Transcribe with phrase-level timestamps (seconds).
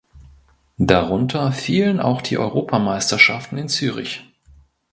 [0.79, 4.25] Darunter fielen auch die Europameisterschaften in Zürich.